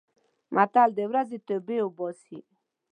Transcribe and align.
متل: 0.55 0.89
د 0.97 0.99
ورځې 1.11 1.37
توبې 1.47 1.77
اوباسي. 1.83 2.39